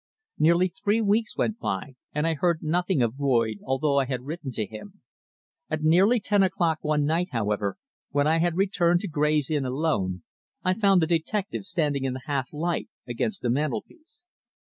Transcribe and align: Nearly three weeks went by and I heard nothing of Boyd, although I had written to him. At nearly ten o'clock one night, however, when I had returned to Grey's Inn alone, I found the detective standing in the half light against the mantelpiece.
Nearly 0.39 0.67
three 0.69 0.99
weeks 0.99 1.37
went 1.37 1.59
by 1.59 1.93
and 2.11 2.25
I 2.25 2.33
heard 2.33 2.63
nothing 2.63 3.03
of 3.03 3.17
Boyd, 3.17 3.57
although 3.63 3.99
I 3.99 4.05
had 4.05 4.23
written 4.25 4.49
to 4.53 4.65
him. 4.65 5.03
At 5.69 5.83
nearly 5.83 6.19
ten 6.19 6.41
o'clock 6.41 6.79
one 6.81 7.05
night, 7.05 7.27
however, 7.31 7.77
when 8.09 8.25
I 8.25 8.39
had 8.39 8.57
returned 8.57 9.01
to 9.01 9.07
Grey's 9.07 9.51
Inn 9.51 9.63
alone, 9.63 10.23
I 10.63 10.73
found 10.73 11.03
the 11.03 11.05
detective 11.05 11.65
standing 11.65 12.03
in 12.03 12.13
the 12.13 12.23
half 12.25 12.51
light 12.51 12.89
against 13.07 13.43
the 13.43 13.51
mantelpiece. 13.51 14.25